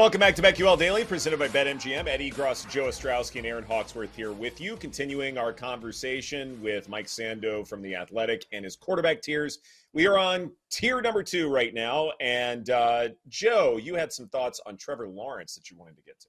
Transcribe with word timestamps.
Welcome 0.00 0.20
back 0.20 0.34
to 0.36 0.42
BetQL 0.42 0.78
Daily, 0.78 1.04
presented 1.04 1.38
by 1.38 1.48
BetMGM. 1.48 2.06
Ed 2.06 2.20
Egros, 2.20 2.66
Joe 2.70 2.84
Ostrowski, 2.84 3.36
and 3.36 3.46
Erin 3.46 3.64
Hawksworth 3.64 4.16
here 4.16 4.32
with 4.32 4.58
you, 4.58 4.76
continuing 4.76 5.36
our 5.36 5.52
conversation 5.52 6.58
with 6.62 6.88
Mike 6.88 7.04
Sando 7.04 7.68
from 7.68 7.82
The 7.82 7.96
Athletic 7.96 8.46
and 8.50 8.64
his 8.64 8.76
quarterback 8.76 9.20
tiers. 9.20 9.58
We 9.92 10.06
are 10.06 10.16
on 10.16 10.52
tier 10.70 11.02
number 11.02 11.22
two 11.22 11.52
right 11.52 11.74
now. 11.74 12.12
And 12.18 12.70
uh, 12.70 13.08
Joe, 13.28 13.76
you 13.76 13.94
had 13.94 14.10
some 14.10 14.26
thoughts 14.28 14.58
on 14.64 14.78
Trevor 14.78 15.06
Lawrence 15.06 15.54
that 15.54 15.70
you 15.70 15.76
wanted 15.76 15.96
to 15.96 16.02
get 16.02 16.18
to. 16.20 16.28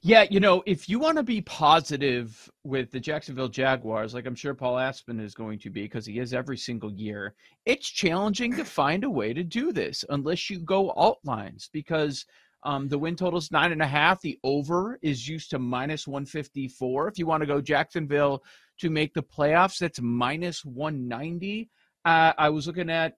Yeah, 0.00 0.24
you 0.30 0.38
know, 0.38 0.62
if 0.64 0.88
you 0.88 1.00
want 1.00 1.16
to 1.16 1.24
be 1.24 1.40
positive 1.40 2.48
with 2.62 2.92
the 2.92 3.00
Jacksonville 3.00 3.48
Jaguars, 3.48 4.14
like 4.14 4.26
I'm 4.26 4.36
sure 4.36 4.54
Paul 4.54 4.78
Aspen 4.78 5.18
is 5.18 5.34
going 5.34 5.58
to 5.58 5.70
be 5.70 5.82
because 5.82 6.06
he 6.06 6.20
is 6.20 6.32
every 6.32 6.56
single 6.56 6.92
year, 6.92 7.34
it's 7.64 7.90
challenging 7.90 8.54
to 8.56 8.64
find 8.64 9.02
a 9.02 9.10
way 9.10 9.34
to 9.34 9.42
do 9.42 9.72
this 9.72 10.04
unless 10.08 10.48
you 10.48 10.60
go 10.60 10.90
alt 10.92 11.18
lines 11.24 11.68
because– 11.72 12.24
um, 12.66 12.88
the 12.88 12.98
win 12.98 13.14
total 13.14 13.38
is 13.38 13.52
nine 13.52 13.70
and 13.70 13.80
a 13.80 13.86
half. 13.86 14.20
The 14.20 14.40
over 14.42 14.98
is 15.00 15.28
used 15.28 15.50
to 15.50 15.58
minus 15.60 16.08
154. 16.08 17.06
If 17.06 17.16
you 17.16 17.24
want 17.24 17.42
to 17.42 17.46
go 17.46 17.60
Jacksonville 17.60 18.42
to 18.80 18.90
make 18.90 19.14
the 19.14 19.22
playoffs, 19.22 19.78
that's 19.78 20.00
minus 20.00 20.64
190. 20.64 21.70
Uh, 22.04 22.32
I 22.36 22.48
was 22.50 22.66
looking 22.66 22.90
at 22.90 23.14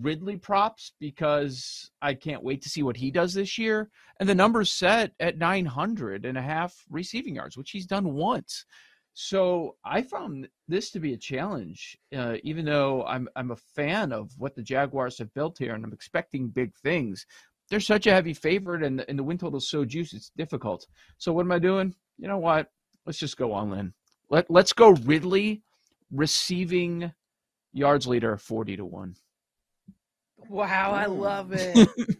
Ridley 0.00 0.36
props 0.36 0.94
because 0.98 1.92
I 2.02 2.14
can't 2.14 2.42
wait 2.42 2.60
to 2.62 2.68
see 2.68 2.82
what 2.82 2.96
he 2.96 3.12
does 3.12 3.34
this 3.34 3.56
year. 3.56 3.88
And 4.18 4.28
the 4.28 4.34
number's 4.34 4.72
set 4.72 5.12
at 5.20 5.38
900 5.38 6.24
and 6.24 6.36
a 6.36 6.42
half 6.42 6.74
receiving 6.90 7.36
yards, 7.36 7.56
which 7.56 7.70
he's 7.70 7.86
done 7.86 8.14
once. 8.14 8.66
So 9.14 9.76
I 9.84 10.02
found 10.02 10.48
this 10.66 10.90
to 10.92 10.98
be 10.98 11.12
a 11.12 11.18
challenge, 11.18 11.98
uh, 12.16 12.36
even 12.42 12.64
though 12.64 13.04
I'm 13.04 13.28
I'm 13.36 13.50
a 13.50 13.56
fan 13.56 14.10
of 14.10 14.30
what 14.38 14.56
the 14.56 14.62
Jaguars 14.62 15.18
have 15.18 15.34
built 15.34 15.58
here, 15.58 15.74
and 15.74 15.84
I'm 15.84 15.92
expecting 15.92 16.48
big 16.48 16.74
things 16.76 17.26
they're 17.70 17.80
such 17.80 18.06
a 18.06 18.12
heavy 18.12 18.34
favorite 18.34 18.82
and, 18.82 19.04
and 19.08 19.18
the 19.18 19.22
win 19.22 19.38
total 19.38 19.58
is 19.58 19.68
so 19.68 19.84
juicy, 19.84 20.18
it's 20.18 20.30
difficult. 20.36 20.86
So 21.18 21.32
what 21.32 21.46
am 21.46 21.52
I 21.52 21.58
doing? 21.58 21.94
You 22.18 22.28
know 22.28 22.38
what? 22.38 22.68
Let's 23.06 23.18
just 23.18 23.36
go 23.36 23.52
all 23.52 23.72
in. 23.72 23.92
Let 24.30 24.50
let's 24.50 24.72
go 24.72 24.90
Ridley 24.90 25.62
receiving 26.10 27.12
yards 27.72 28.06
leader 28.06 28.36
40 28.36 28.76
to 28.76 28.84
1. 28.84 29.14
Wow, 30.48 30.92
I 30.92 31.06
love 31.06 31.52
it. 31.52 31.88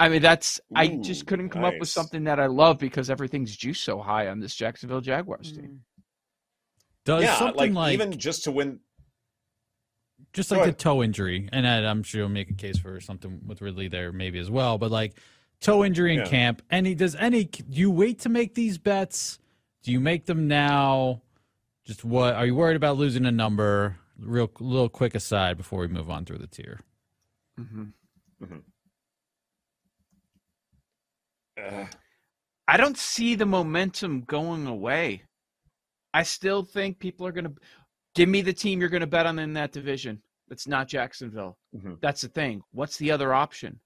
I 0.00 0.08
mean, 0.08 0.22
that's 0.22 0.58
Ooh, 0.72 0.76
I 0.76 0.88
just 0.96 1.26
couldn't 1.26 1.50
come 1.50 1.62
nice. 1.62 1.74
up 1.74 1.80
with 1.80 1.88
something 1.88 2.24
that 2.24 2.40
I 2.40 2.46
love 2.46 2.78
because 2.78 3.10
everything's 3.10 3.54
juiced 3.54 3.84
so 3.84 4.00
high 4.00 4.28
on 4.28 4.40
this 4.40 4.54
Jacksonville 4.54 5.02
Jaguars 5.02 5.52
team. 5.52 5.62
Mm. 5.64 5.78
Does 7.04 7.24
yeah, 7.24 7.38
something 7.38 7.74
like, 7.74 7.86
like 7.86 7.94
even 7.94 8.18
just 8.18 8.44
to 8.44 8.52
win 8.52 8.80
just 10.32 10.50
like 10.50 10.64
the 10.64 10.72
toe 10.72 11.02
injury, 11.02 11.48
and 11.52 11.66
I'm 11.66 12.02
sure 12.02 12.20
you'll 12.20 12.28
make 12.28 12.50
a 12.50 12.54
case 12.54 12.78
for 12.78 13.00
something 13.00 13.40
with 13.46 13.60
Ridley 13.60 13.88
there 13.88 14.12
maybe 14.12 14.38
as 14.38 14.50
well. 14.50 14.78
But 14.78 14.90
like 14.90 15.14
toe 15.60 15.84
injury 15.84 16.14
in 16.14 16.20
yeah. 16.20 16.26
camp, 16.26 16.62
any 16.70 16.94
does 16.94 17.14
any 17.16 17.44
do 17.44 17.64
you 17.68 17.90
wait 17.90 18.20
to 18.20 18.28
make 18.28 18.54
these 18.54 18.78
bets? 18.78 19.38
Do 19.82 19.92
you 19.92 20.00
make 20.00 20.26
them 20.26 20.46
now? 20.46 21.22
Just 21.84 22.04
what 22.04 22.34
are 22.34 22.46
you 22.46 22.54
worried 22.54 22.76
about 22.76 22.96
losing 22.96 23.26
a 23.26 23.32
number? 23.32 23.96
Real 24.18 24.50
little 24.60 24.88
quick 24.88 25.14
aside 25.14 25.56
before 25.56 25.80
we 25.80 25.88
move 25.88 26.10
on 26.10 26.24
through 26.24 26.38
the 26.38 26.46
tier. 26.46 26.80
Mm-hmm. 27.58 27.84
Mm-hmm. 28.44 28.58
Uh, 31.58 31.86
I 32.68 32.76
don't 32.76 32.96
see 32.96 33.34
the 33.34 33.46
momentum 33.46 34.20
going 34.20 34.66
away. 34.66 35.22
I 36.12 36.22
still 36.22 36.62
think 36.62 36.98
people 36.98 37.26
are 37.26 37.32
going 37.32 37.44
to 37.44 37.52
Give 38.14 38.28
me 38.28 38.42
the 38.42 38.52
team 38.52 38.80
you're 38.80 38.88
going 38.88 39.00
to 39.00 39.06
bet 39.06 39.26
on 39.26 39.38
in 39.38 39.52
that 39.54 39.72
division. 39.72 40.20
That's 40.48 40.66
not 40.66 40.88
Jacksonville. 40.88 41.58
Mm-hmm. 41.76 41.94
That's 42.02 42.22
the 42.22 42.28
thing. 42.28 42.62
What's 42.72 42.96
the 42.96 43.12
other 43.12 43.32
option? 43.32 43.78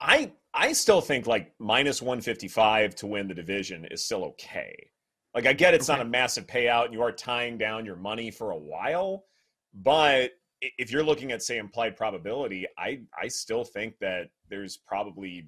I 0.00 0.32
I 0.54 0.72
still 0.72 1.00
think 1.00 1.26
like 1.26 1.52
minus 1.58 2.02
155 2.02 2.94
to 2.96 3.06
win 3.06 3.28
the 3.28 3.34
division 3.34 3.86
is 3.90 4.04
still 4.04 4.24
okay. 4.24 4.74
Like 5.34 5.46
I 5.46 5.52
get 5.52 5.74
it's 5.74 5.88
okay. 5.88 5.98
not 5.98 6.06
a 6.06 6.08
massive 6.08 6.46
payout 6.46 6.86
and 6.86 6.94
you 6.94 7.02
are 7.02 7.12
tying 7.12 7.56
down 7.56 7.86
your 7.86 7.96
money 7.96 8.30
for 8.30 8.50
a 8.50 8.56
while, 8.56 9.24
but 9.74 10.32
if 10.60 10.90
you're 10.90 11.02
looking 11.02 11.32
at 11.32 11.42
say 11.42 11.58
implied 11.58 11.96
probability, 11.96 12.66
I 12.78 13.00
I 13.20 13.28
still 13.28 13.64
think 13.64 13.98
that 14.00 14.28
there's 14.48 14.76
probably 14.76 15.46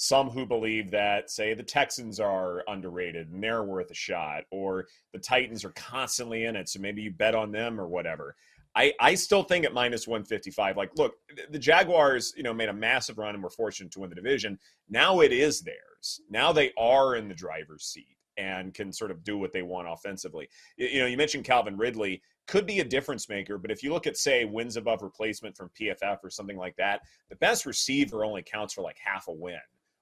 some 0.00 0.30
who 0.30 0.46
believe 0.46 0.92
that 0.92 1.28
say 1.28 1.54
the 1.54 1.62
texans 1.62 2.20
are 2.20 2.62
underrated 2.68 3.32
and 3.32 3.42
they're 3.42 3.64
worth 3.64 3.90
a 3.90 3.94
shot 3.94 4.44
or 4.52 4.86
the 5.12 5.18
titans 5.18 5.64
are 5.64 5.70
constantly 5.70 6.44
in 6.44 6.54
it 6.54 6.68
so 6.68 6.78
maybe 6.78 7.02
you 7.02 7.10
bet 7.10 7.34
on 7.34 7.50
them 7.50 7.80
or 7.80 7.88
whatever. 7.88 8.36
I 8.76 8.92
i 9.00 9.16
still 9.16 9.42
think 9.42 9.64
at 9.64 9.74
minus 9.74 10.06
155 10.06 10.76
like 10.76 10.92
look 10.96 11.16
the 11.50 11.58
jaguars 11.58 12.32
you 12.36 12.44
know 12.44 12.54
made 12.54 12.68
a 12.68 12.72
massive 12.72 13.18
run 13.18 13.34
and 13.34 13.42
were 13.42 13.50
fortunate 13.50 13.90
to 13.92 14.00
win 14.00 14.08
the 14.08 14.14
division. 14.14 14.56
Now 14.88 15.18
it 15.20 15.32
is 15.32 15.62
theirs. 15.62 16.20
Now 16.30 16.52
they 16.52 16.72
are 16.78 17.16
in 17.16 17.26
the 17.26 17.34
driver's 17.34 17.86
seat 17.86 18.16
and 18.36 18.72
can 18.72 18.92
sort 18.92 19.10
of 19.10 19.24
do 19.24 19.36
what 19.36 19.52
they 19.52 19.62
want 19.62 19.88
offensively. 19.90 20.48
You 20.76 21.00
know 21.00 21.06
you 21.06 21.16
mentioned 21.16 21.42
calvin 21.42 21.76
ridley. 21.76 22.22
Could 22.46 22.66
be 22.66 22.78
a 22.78 22.84
difference 22.84 23.28
maker. 23.28 23.58
But 23.58 23.70
if 23.70 23.82
you 23.82 23.92
look 23.92 24.06
at, 24.06 24.16
say, 24.16 24.46
wins 24.46 24.78
above 24.78 25.02
replacement 25.02 25.54
from 25.54 25.68
PFF 25.78 26.24
or 26.24 26.30
something 26.30 26.56
like 26.56 26.74
that, 26.76 27.02
the 27.28 27.36
best 27.36 27.66
receiver 27.66 28.24
only 28.24 28.42
counts 28.42 28.72
for 28.72 28.80
like 28.80 28.96
half 29.04 29.28
a 29.28 29.32
win 29.32 29.58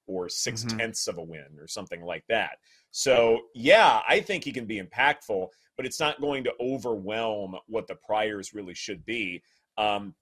or 0.06 0.28
six 0.28 0.64
mm-hmm. 0.64 0.78
tenths 0.78 1.06
of 1.08 1.18
a 1.18 1.22
win 1.22 1.58
or 1.60 1.66
something 1.66 2.02
like 2.02 2.24
that. 2.28 2.58
So, 2.90 3.40
yeah, 3.54 4.00
I 4.08 4.20
think 4.20 4.44
he 4.44 4.52
can 4.52 4.66
be 4.66 4.80
impactful, 4.80 5.48
but 5.76 5.86
it's 5.86 6.00
not 6.00 6.20
going 6.20 6.44
to 6.44 6.54
overwhelm 6.60 7.56
what 7.66 7.86
the 7.86 7.96
priors 7.96 8.54
really 8.54 8.74
should 8.74 9.04
be. 9.04 9.42
Um, 9.76 10.14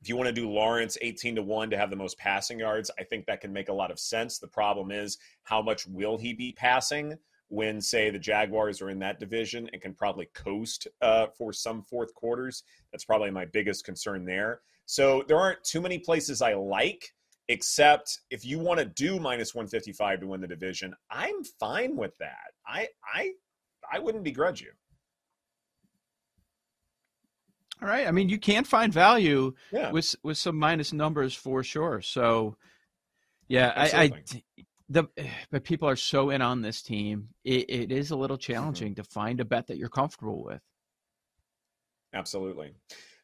if 0.00 0.08
you 0.08 0.16
want 0.16 0.28
to 0.28 0.32
do 0.32 0.48
Lawrence 0.48 0.96
18 1.00 1.36
to 1.36 1.42
1 1.42 1.70
to 1.70 1.76
have 1.76 1.90
the 1.90 1.96
most 1.96 2.18
passing 2.18 2.60
yards, 2.60 2.90
I 2.98 3.04
think 3.04 3.26
that 3.26 3.40
can 3.40 3.52
make 3.52 3.68
a 3.68 3.72
lot 3.72 3.90
of 3.90 3.98
sense. 3.98 4.38
The 4.38 4.46
problem 4.46 4.90
is 4.90 5.18
how 5.42 5.60
much 5.60 5.86
will 5.86 6.16
he 6.16 6.32
be 6.32 6.52
passing 6.52 7.16
when, 7.48 7.80
say, 7.80 8.10
the 8.10 8.18
Jaguars 8.18 8.80
are 8.80 8.90
in 8.90 8.98
that 9.00 9.18
division 9.18 9.68
and 9.72 9.82
can 9.82 9.94
probably 9.94 10.26
coast 10.34 10.86
uh, 11.02 11.26
for 11.36 11.52
some 11.52 11.82
fourth 11.82 12.14
quarters? 12.14 12.62
That's 12.92 13.04
probably 13.04 13.30
my 13.30 13.44
biggest 13.46 13.84
concern 13.84 14.24
there. 14.24 14.60
So 14.86 15.24
there 15.26 15.38
aren't 15.38 15.64
too 15.64 15.80
many 15.80 15.98
places 15.98 16.42
I 16.42 16.54
like 16.54 17.12
except 17.48 18.20
if 18.30 18.44
you 18.44 18.58
want 18.58 18.78
to 18.78 18.84
do 18.84 19.18
minus 19.18 19.54
155 19.54 20.20
to 20.20 20.26
win 20.26 20.40
the 20.40 20.46
division 20.46 20.94
i'm 21.10 21.42
fine 21.58 21.96
with 21.96 22.16
that 22.18 22.52
i 22.66 22.86
i 23.14 23.30
i 23.92 23.98
wouldn't 23.98 24.24
begrudge 24.24 24.60
you 24.60 24.70
all 27.82 27.88
right 27.88 28.06
i 28.06 28.10
mean 28.10 28.28
you 28.28 28.38
can 28.38 28.64
find 28.64 28.92
value 28.92 29.52
yeah. 29.72 29.90
with 29.90 30.14
with 30.22 30.36
some 30.36 30.58
minus 30.58 30.92
numbers 30.92 31.34
for 31.34 31.62
sure 31.62 32.00
so 32.00 32.56
yeah 33.48 33.72
Absolutely. 33.76 34.42
i 34.56 34.60
i 34.60 34.64
the 34.88 35.04
but 35.50 35.64
people 35.64 35.88
are 35.88 35.96
so 35.96 36.30
in 36.30 36.42
on 36.42 36.62
this 36.62 36.82
team 36.82 37.28
it, 37.44 37.68
it 37.68 37.92
is 37.92 38.10
a 38.10 38.16
little 38.16 38.36
mm-hmm. 38.36 38.52
challenging 38.52 38.92
mm-hmm. 38.92 39.02
to 39.02 39.10
find 39.10 39.40
a 39.40 39.44
bet 39.44 39.66
that 39.66 39.78
you're 39.78 39.88
comfortable 39.88 40.44
with 40.44 40.60
Absolutely. 42.14 42.74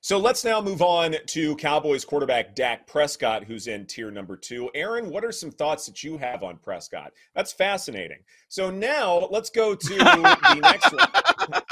So 0.05 0.19
let's 0.19 0.45
now 0.45 0.61
move 0.61 0.83
on 0.83 1.17
to 1.29 1.57
Cowboys 1.57 2.05
quarterback 2.05 2.55
Dak 2.55 2.87
Prescott, 2.87 3.43
who's 3.43 3.69
in 3.69 3.87
tier 3.87 4.11
number 4.11 4.37
two. 4.37 4.69
Erin, 4.75 5.09
what 5.09 5.25
are 5.25 5.33
some 5.33 5.51
thoughts 5.51 5.87
that 5.87 6.05
you 6.05 6.19
have 6.19 6.43
on 6.43 6.59
Prescott? 6.59 7.15
That's 7.35 7.55
fascinating. 7.55 8.19
So 8.51 8.69
now 8.69 9.27
let's 9.31 9.49
go 9.49 9.75
to 9.75 9.89
the 9.95 10.59
next 10.61 10.93
one. 10.93 11.63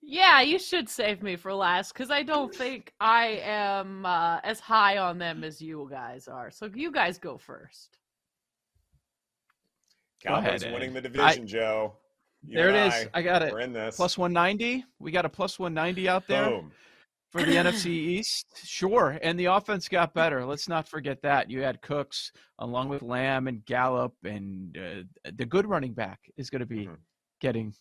Yeah, 0.00 0.40
you 0.42 0.56
should 0.56 0.88
save 0.88 1.20
me 1.20 1.34
for 1.34 1.52
last 1.52 1.94
because 1.94 2.12
I 2.12 2.22
don't 2.22 2.54
think 2.54 2.92
I 3.00 3.40
am 3.42 4.06
uh, 4.06 4.38
as 4.44 4.60
high 4.60 4.98
on 4.98 5.18
them 5.18 5.42
as 5.42 5.60
you 5.60 5.88
guys 5.90 6.28
are. 6.28 6.52
So 6.52 6.70
you 6.72 6.92
guys 6.92 7.18
go 7.18 7.36
first. 7.38 7.98
Cowboys 10.22 10.62
ahead, 10.62 10.72
winning 10.72 10.94
the 10.94 11.00
division, 11.00 11.42
I, 11.42 11.44
Joe. 11.44 11.94
You 12.46 12.56
there 12.56 12.68
it 12.68 12.76
is. 12.76 12.94
I, 12.94 13.08
I, 13.14 13.22
got 13.22 13.42
it. 13.42 13.52
We're 13.52 13.58
in 13.58 13.72
this. 13.72 13.96
Plus 13.96 14.16
190. 14.16 14.84
We 15.00 15.10
got 15.10 15.24
a 15.24 15.28
plus 15.28 15.58
190 15.58 16.08
out 16.08 16.28
there. 16.28 16.48
Boom 16.48 16.70
for 17.30 17.42
the 17.42 17.52
NFC 17.52 17.86
East? 17.86 18.46
Sure. 18.64 19.18
And 19.22 19.38
the 19.38 19.46
offense 19.46 19.88
got 19.88 20.14
better. 20.14 20.44
Let's 20.44 20.68
not 20.68 20.88
forget 20.88 21.22
that. 21.22 21.50
You 21.50 21.62
had 21.62 21.80
Cooks 21.82 22.32
along 22.58 22.88
with 22.88 23.02
Lamb 23.02 23.48
and 23.48 23.64
Gallup, 23.64 24.14
and 24.24 24.76
uh, 24.76 25.30
the 25.36 25.46
good 25.46 25.66
running 25.66 25.94
back 25.94 26.20
is 26.36 26.50
going 26.50 26.60
to 26.60 26.66
be 26.66 26.86
mm-hmm. 26.86 26.94
getting 27.40 27.72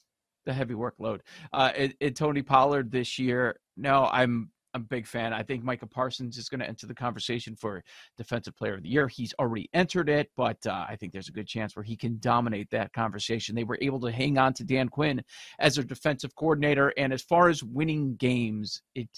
the 0.45 0.53
heavy 0.53 0.73
workload. 0.73 1.19
Uh, 1.51 1.71
it, 1.75 1.97
it, 1.99 2.15
Tony 2.15 2.41
Pollard 2.41 2.91
this 2.91 3.19
year. 3.19 3.59
No, 3.77 4.07
I'm 4.11 4.49
I'm 4.73 4.81
a 4.81 4.85
big 4.85 5.07
fan. 5.07 5.33
I 5.33 5.43
think 5.43 5.63
Micah 5.63 5.87
Parsons 5.87 6.37
is 6.37 6.47
going 6.47 6.59
to 6.59 6.67
enter 6.67 6.85
the 6.85 6.93
conversation 6.93 7.55
for 7.55 7.83
Defensive 8.17 8.55
Player 8.55 8.75
of 8.75 8.83
the 8.83 8.89
Year. 8.89 9.07
He's 9.07 9.33
already 9.39 9.69
entered 9.73 10.09
it, 10.09 10.29
but 10.37 10.65
uh, 10.67 10.85
I 10.87 10.95
think 10.95 11.11
there's 11.11 11.29
a 11.29 11.33
good 11.33 11.47
chance 11.47 11.75
where 11.75 11.83
he 11.83 11.95
can 11.95 12.19
dominate 12.19 12.69
that 12.71 12.93
conversation. 12.93 13.55
They 13.55 13.63
were 13.63 13.79
able 13.81 13.99
to 14.01 14.11
hang 14.11 14.37
on 14.37 14.53
to 14.53 14.63
Dan 14.63 14.89
Quinn 14.89 15.23
as 15.59 15.75
their 15.75 15.83
defensive 15.83 16.35
coordinator, 16.35 16.93
and 16.97 17.11
as 17.13 17.23
far 17.23 17.49
as 17.49 17.63
winning 17.63 18.15
games, 18.15 18.81
it 18.95 19.09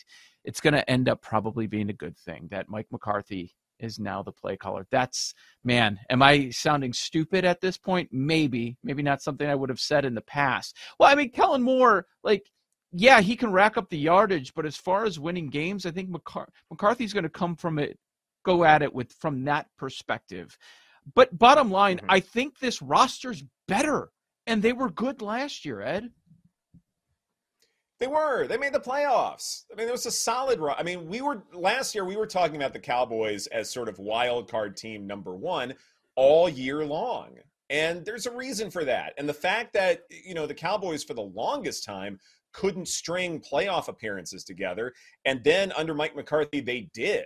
it's 0.43 0.61
going 0.61 0.73
to 0.73 0.89
end 0.89 1.07
up 1.07 1.21
probably 1.21 1.67
being 1.67 1.89
a 1.89 1.93
good 1.93 2.17
thing 2.17 2.47
that 2.49 2.67
Mike 2.67 2.87
McCarthy 2.91 3.53
is 3.79 3.99
now 3.99 4.23
the 4.23 4.31
play 4.31 4.55
caller. 4.55 4.87
That's 4.91 5.33
man, 5.63 5.99
am 6.09 6.21
I 6.21 6.49
sounding 6.51 6.93
stupid 6.93 7.45
at 7.45 7.61
this 7.61 7.77
point? 7.77 8.09
Maybe, 8.11 8.77
maybe 8.83 9.03
not 9.03 9.21
something 9.21 9.47
I 9.47 9.55
would 9.55 9.69
have 9.69 9.79
said 9.79 10.05
in 10.05 10.15
the 10.15 10.21
past. 10.21 10.77
Well, 10.99 11.09
I 11.09 11.15
mean, 11.15 11.31
Kellen 11.31 11.63
Moore, 11.63 12.05
like 12.23 12.49
yeah, 12.93 13.21
he 13.21 13.35
can 13.35 13.51
rack 13.51 13.77
up 13.77 13.89
the 13.89 13.97
yardage, 13.97 14.53
but 14.53 14.65
as 14.65 14.75
far 14.75 15.05
as 15.05 15.19
winning 15.19 15.49
games, 15.49 15.85
I 15.85 15.91
think 15.91 16.09
McCar- 16.09 16.49
McCarthy's 16.69 17.13
going 17.13 17.23
to 17.23 17.29
come 17.29 17.55
from 17.55 17.79
it 17.79 17.97
go 18.43 18.63
at 18.63 18.81
it 18.81 18.93
with 18.93 19.13
from 19.13 19.45
that 19.45 19.67
perspective. 19.77 20.57
But 21.13 21.37
bottom 21.37 21.71
line, 21.71 21.97
mm-hmm. 21.97 22.11
I 22.11 22.19
think 22.19 22.59
this 22.59 22.81
roster's 22.81 23.43
better, 23.67 24.09
and 24.47 24.61
they 24.61 24.73
were 24.73 24.89
good 24.89 25.21
last 25.21 25.65
year, 25.65 25.81
Ed. 25.81 26.09
They 27.99 28.07
were. 28.07 28.47
They 28.47 28.57
made 28.57 28.73
the 28.73 28.79
playoffs. 28.79 29.65
I 29.71 29.75
mean, 29.75 29.87
it 29.87 29.91
was 29.91 30.07
a 30.07 30.11
solid 30.11 30.59
run. 30.59 30.75
I 30.77 30.83
mean, 30.83 31.07
we 31.07 31.21
were 31.21 31.43
last 31.53 31.93
year. 31.93 32.03
We 32.03 32.15
were 32.15 32.25
talking 32.25 32.55
about 32.55 32.73
the 32.73 32.79
Cowboys 32.79 33.45
as 33.47 33.69
sort 33.69 33.87
of 33.87 33.99
wild 33.99 34.49
card 34.49 34.75
team 34.75 35.05
number 35.05 35.35
one 35.35 35.75
all 36.15 36.49
year 36.49 36.83
long, 36.83 37.35
and 37.69 38.03
there's 38.03 38.25
a 38.25 38.35
reason 38.35 38.71
for 38.71 38.83
that. 38.85 39.13
And 39.19 39.29
the 39.29 39.33
fact 39.33 39.73
that 39.73 40.03
you 40.09 40.33
know 40.33 40.47
the 40.47 40.53
Cowboys 40.55 41.03
for 41.03 41.13
the 41.13 41.21
longest 41.21 41.83
time 41.83 42.19
couldn't 42.53 42.87
string 42.87 43.41
playoff 43.41 43.87
appearances 43.87 44.43
together, 44.43 44.93
and 45.25 45.43
then 45.43 45.71
under 45.73 45.93
Mike 45.93 46.15
McCarthy 46.15 46.61
they 46.61 46.89
did. 46.93 47.25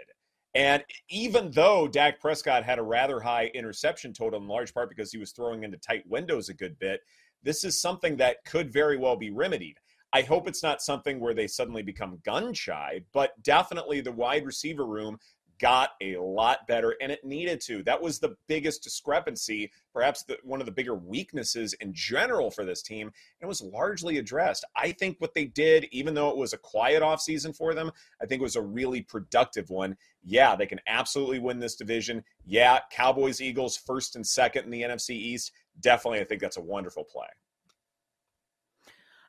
And 0.55 0.83
even 1.09 1.51
though 1.51 1.87
Dak 1.87 2.21
Prescott 2.21 2.63
had 2.63 2.79
a 2.79 2.83
rather 2.83 3.19
high 3.19 3.51
interception 3.53 4.13
total, 4.13 4.39
in 4.39 4.47
large 4.47 4.73
part 4.73 4.89
because 4.89 5.11
he 5.11 5.17
was 5.17 5.31
throwing 5.31 5.63
into 5.63 5.77
tight 5.77 6.07
windows 6.07 6.47
a 6.47 6.53
good 6.53 6.79
bit, 6.79 7.01
this 7.43 7.65
is 7.65 7.81
something 7.81 8.15
that 8.17 8.37
could 8.45 8.71
very 8.71 8.97
well 8.97 9.17
be 9.17 9.31
remedied. 9.31 9.77
I 10.13 10.21
hope 10.21 10.47
it's 10.47 10.63
not 10.63 10.81
something 10.81 11.19
where 11.19 11.33
they 11.33 11.45
suddenly 11.45 11.81
become 11.81 12.21
gun 12.23 12.53
shy, 12.53 13.01
but 13.13 13.31
definitely 13.43 13.99
the 13.99 14.13
wide 14.13 14.45
receiver 14.45 14.85
room 14.85 15.17
got 15.59 15.91
a 16.01 16.17
lot 16.17 16.67
better 16.67 16.95
and 17.01 17.11
it 17.11 17.23
needed 17.23 17.61
to. 17.61 17.83
That 17.83 18.01
was 18.01 18.19
the 18.19 18.35
biggest 18.47 18.83
discrepancy, 18.83 19.71
perhaps 19.93 20.23
the, 20.23 20.37
one 20.43 20.59
of 20.59 20.65
the 20.65 20.71
bigger 20.71 20.95
weaknesses 20.95 21.73
in 21.73 21.93
general 21.93 22.51
for 22.51 22.65
this 22.65 22.81
team. 22.81 23.07
And 23.07 23.13
it 23.41 23.47
was 23.47 23.61
largely 23.61 24.17
addressed. 24.17 24.65
I 24.75 24.91
think 24.91 25.17
what 25.19 25.33
they 25.33 25.45
did, 25.45 25.87
even 25.91 26.13
though 26.13 26.29
it 26.29 26.37
was 26.37 26.53
a 26.53 26.57
quiet 26.57 27.01
offseason 27.01 27.55
for 27.55 27.73
them, 27.73 27.91
I 28.21 28.25
think 28.25 28.41
it 28.41 28.43
was 28.43 28.55
a 28.55 28.61
really 28.61 29.01
productive 29.01 29.69
one. 29.69 29.97
Yeah, 30.23 30.55
they 30.55 30.65
can 30.65 30.81
absolutely 30.87 31.39
win 31.39 31.59
this 31.59 31.75
division. 31.75 32.23
Yeah, 32.45 32.79
Cowboys, 32.91 33.41
Eagles, 33.41 33.77
first 33.77 34.15
and 34.15 34.25
second 34.25 34.65
in 34.65 34.71
the 34.71 34.81
NFC 34.81 35.11
East. 35.11 35.51
Definitely, 35.79 36.19
I 36.19 36.25
think 36.25 36.41
that's 36.41 36.57
a 36.57 36.61
wonderful 36.61 37.03
play. 37.03 37.27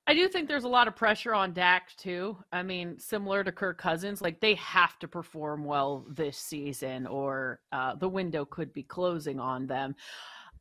I 0.09 0.15
do 0.15 0.29
think 0.29 0.47
there's 0.47 0.65
a 0.65 0.69
lot 0.69 0.87
of 0.87 0.95
pressure 0.95 1.35
on 1.35 1.53
Dak 1.53 1.95
too. 1.97 2.37
I 2.53 2.63
mean, 2.63 2.99
similar 2.99 3.43
to 3.43 3.51
Kirk 3.51 3.79
Cousins, 3.79 4.23
like 4.23 4.41
they 4.41 4.55
have 4.55 4.99
to 5.01 5.09
perform 5.09 5.65
well 5.65 6.07
this 6.09 6.39
season, 6.39 7.07
or 7.07 7.61
uh, 7.73 7.97
the 7.97 8.09
window 8.09 8.45
could 8.45 8.73
be 8.73 8.85
closing 8.85 9.41
on 9.41 9.67
them. 9.67 9.97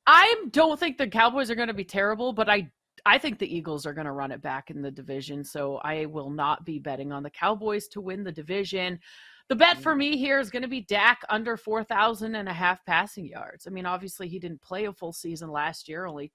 I 0.07 0.45
don't 0.51 0.80
think 0.80 0.97
the 0.97 1.07
Cowboys 1.07 1.51
are 1.51 1.56
going 1.56 1.68
to 1.68 1.74
be 1.75 1.83
terrible, 1.83 2.33
but 2.33 2.50
I 2.50 2.71
I 3.06 3.19
think 3.19 3.38
the 3.38 3.56
Eagles 3.56 3.86
are 3.86 3.94
going 3.94 4.06
to 4.06 4.12
run 4.12 4.31
it 4.31 4.42
back 4.42 4.71
in 4.71 4.81
the 4.81 4.89
division. 4.89 5.44
So 5.44 5.77
I 5.77 6.06
will 6.06 6.31
not 6.31 6.65
be 6.65 6.80
betting 6.80 7.12
on 7.12 7.21
the 7.21 7.30
Cowboys 7.30 7.88
to 7.89 8.01
win 8.01 8.24
the 8.24 8.31
division. 8.31 9.00
The 9.48 9.56
bet 9.56 9.77
for 9.77 9.94
me 9.94 10.18
here 10.18 10.39
is 10.39 10.50
going 10.50 10.63
to 10.63 10.68
be 10.68 10.81
Dak 10.81 11.21
under 11.30 11.56
4,000 11.56 12.33
and 12.33 12.50
a 12.50 12.53
half 12.53 12.83
passing 12.83 13.27
yards. 13.27 13.68
I 13.68 13.69
mean, 13.69 13.86
obviously, 13.86 14.27
he 14.27 14.39
didn't 14.39 14.63
play 14.63 14.86
a 14.86 14.94
full 14.94 15.13
season 15.13 15.51
last 15.51 15.88
year, 15.88 16.07
only 16.07 16.31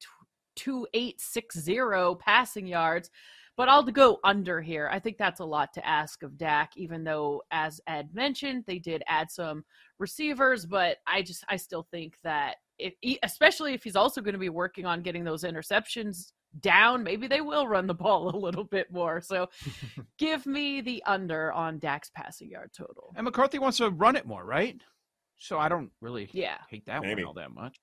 2860 0.57 2.17
passing 2.21 2.67
yards. 2.67 3.11
But 3.57 3.69
I'll 3.69 3.83
go 3.83 4.21
under 4.25 4.63
here. 4.63 4.89
I 4.91 4.99
think 4.99 5.19
that's 5.19 5.41
a 5.41 5.45
lot 5.45 5.75
to 5.75 5.87
ask 5.87 6.23
of 6.23 6.39
Dak, 6.39 6.73
even 6.77 7.05
though, 7.05 7.43
as 7.51 7.79
Ed 7.87 8.09
mentioned, 8.15 8.65
they 8.67 8.79
did 8.79 9.03
add 9.07 9.31
some 9.31 9.65
receivers. 9.99 10.65
But 10.65 10.99
I 11.07 11.21
just, 11.21 11.45
I 11.49 11.57
still 11.57 11.87
think 11.91 12.17
that 12.23 12.57
if, 12.79 12.95
especially 13.23 13.75
if 13.75 13.85
he's 13.85 13.97
also 13.97 14.23
going 14.23 14.33
to 14.33 14.39
be 14.39 14.49
working 14.49 14.87
on 14.87 15.03
getting 15.03 15.25
those 15.25 15.45
interceptions 15.45 16.33
down, 16.61 17.03
maybe 17.03 17.27
they 17.27 17.41
will 17.41 17.69
run 17.69 17.87
the 17.87 17.95
ball 17.95 18.29
a 18.35 18.39
little 18.39 18.65
bit 18.65 18.91
more. 18.91 19.21
So 19.21 19.49
give 20.19 20.47
me 20.47 20.81
the 20.81 21.03
under 21.07 21.53
on 21.53 21.79
Dak's 21.79 22.11
passing 22.11 22.51
yard 22.51 22.71
total. 22.77 23.13
And 23.17 23.25
McCarthy 23.25 23.59
wants 23.59 23.79
to 23.79 23.91
run 23.91 24.17
it 24.17 24.27
more, 24.27 24.45
right? 24.45 24.81
So 25.39 25.59
I 25.59 25.69
don't 25.69 25.91
really 26.01 26.29
yeah. 26.33 26.59
hate 26.69 26.87
that 26.87 27.03
maybe. 27.03 27.23
one 27.23 27.29
all 27.29 27.35
that 27.35 27.53
much. 27.53 27.79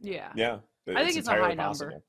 Yeah. 0.00 0.32
Yeah. 0.34 0.58
I 0.96 1.04
think 1.04 1.16
it's 1.16 1.28
a 1.28 1.32
high 1.32 1.54
possible. 1.54 1.90
number. 1.90 2.04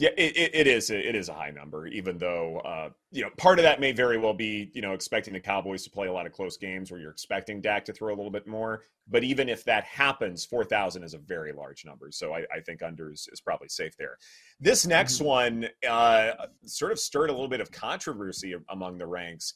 Yeah, 0.00 0.10
it, 0.16 0.54
it 0.54 0.66
is. 0.66 0.88
It 0.88 1.14
is 1.14 1.28
a 1.28 1.34
high 1.34 1.50
number, 1.50 1.86
even 1.86 2.16
though 2.16 2.60
uh, 2.60 2.88
you 3.12 3.22
know 3.22 3.28
part 3.36 3.58
of 3.58 3.64
that 3.64 3.80
may 3.80 3.92
very 3.92 4.16
well 4.16 4.32
be 4.32 4.70
you 4.72 4.80
know 4.80 4.92
expecting 4.94 5.34
the 5.34 5.40
Cowboys 5.40 5.82
to 5.84 5.90
play 5.90 6.06
a 6.06 6.12
lot 6.12 6.24
of 6.24 6.32
close 6.32 6.56
games 6.56 6.90
where 6.90 6.98
you're 6.98 7.10
expecting 7.10 7.60
Dak 7.60 7.84
to 7.84 7.92
throw 7.92 8.08
a 8.08 8.16
little 8.16 8.30
bit 8.30 8.46
more. 8.46 8.84
But 9.08 9.24
even 9.24 9.50
if 9.50 9.62
that 9.64 9.84
happens, 9.84 10.42
four 10.42 10.64
thousand 10.64 11.02
is 11.02 11.12
a 11.12 11.18
very 11.18 11.52
large 11.52 11.84
number. 11.84 12.10
So 12.12 12.32
I, 12.32 12.46
I 12.50 12.60
think 12.60 12.82
under 12.82 13.12
is, 13.12 13.28
is, 13.30 13.42
probably 13.42 13.68
safe 13.68 13.94
there. 13.98 14.16
This 14.58 14.86
next 14.86 15.16
mm-hmm. 15.16 15.24
one 15.26 15.68
uh, 15.86 16.46
sort 16.64 16.92
of 16.92 16.98
stirred 16.98 17.28
a 17.28 17.32
little 17.34 17.48
bit 17.48 17.60
of 17.60 17.70
controversy 17.70 18.54
among 18.70 18.96
the 18.96 19.06
ranks. 19.06 19.52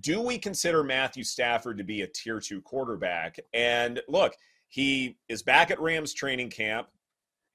Do 0.00 0.20
we 0.20 0.36
consider 0.36 0.84
Matthew 0.84 1.24
Stafford 1.24 1.78
to 1.78 1.84
be 1.84 2.02
a 2.02 2.06
tier 2.06 2.38
two 2.38 2.60
quarterback? 2.60 3.38
And 3.54 4.02
look, 4.08 4.34
he 4.70 5.18
is 5.28 5.42
back 5.42 5.70
at 5.70 5.80
Rams 5.80 6.14
training 6.14 6.48
camp. 6.48 6.88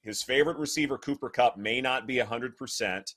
His 0.02 0.22
favorite 0.22 0.58
receiver, 0.58 0.98
Cooper 0.98 1.30
Kupp, 1.30 1.56
may 1.56 1.80
not 1.80 2.06
be 2.06 2.16
100%. 2.18 3.14